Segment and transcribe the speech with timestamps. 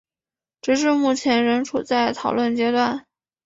[0.63, 3.05] 直至目前仍处在讨论阶段。